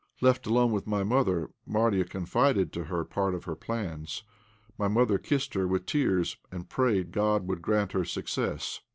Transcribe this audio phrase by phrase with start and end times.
[0.19, 4.23] Left alone with my mother, Marya confided to her part of her plans.
[4.75, 8.81] My mother kissed her with tears, and prayed God would grant her success.